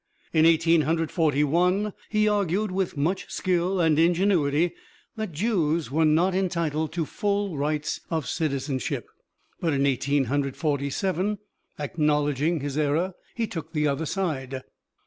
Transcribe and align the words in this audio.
In 0.33 0.47
Eighteen 0.47 0.81
Hundred 0.81 1.11
Forty 1.11 1.43
one, 1.43 1.93
he 2.09 2.27
argued 2.27 2.71
with 2.71 2.97
much 2.97 3.29
skill 3.31 3.79
and 3.79 3.99
ingenuity 3.99 4.73
that 5.15 5.31
Jews 5.31 5.91
were 5.91 6.05
not 6.05 6.33
entitled 6.33 6.91
to 6.93 7.05
full 7.05 7.55
rights 7.55 8.01
of 8.09 8.27
citizenship, 8.27 9.05
but 9.59 9.73
in 9.73 9.85
Eighteen 9.85 10.23
Hundred 10.23 10.57
Forty 10.57 10.89
seven, 10.89 11.37
acknowledging 11.77 12.61
his 12.61 12.79
error, 12.79 13.13
he 13.35 13.45
took 13.45 13.73
the 13.73 13.87
other 13.87 14.07
side. 14.07 14.63